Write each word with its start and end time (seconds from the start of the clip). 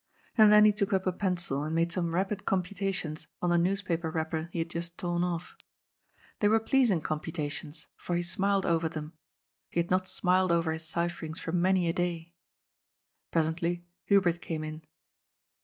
And 0.35 0.51
then 0.51 0.65
he 0.65 0.71
took 0.73 0.93
up 0.93 1.05
a 1.05 1.11
pencil 1.11 1.61
and 1.61 1.75
made 1.75 1.91
some 1.91 2.15
rapid 2.15 2.43
computations 2.43 3.27
on 3.39 3.51
the 3.51 3.57
news 3.59 3.83
paper 3.83 4.09
wrapper 4.09 4.49
he 4.51 4.57
had 4.57 4.71
just 4.71 4.97
torn 4.97 5.23
off. 5.23 5.55
They 6.39 6.47
were 6.47 6.59
pleasing 6.59 7.01
BROTHERS 7.01 7.11
IN 7.11 7.33
UNITY. 7.35 7.45
889 7.99 8.01
computations, 8.01 8.05
for 8.07 8.15
he 8.15 8.23
smiled 8.23 8.65
oyer 8.65 8.89
them. 8.89 9.13
He 9.69 9.79
had 9.79 9.91
not 9.91 10.07
smiled 10.07 10.51
over 10.51 10.71
his 10.73 10.87
cipherings 10.87 11.39
for 11.39 11.51
many 11.51 11.87
a 11.87 11.93
day. 11.93 12.33
Presently 13.29 13.85
Hubert 14.07 14.41
came 14.41 14.63
in. 14.63 14.81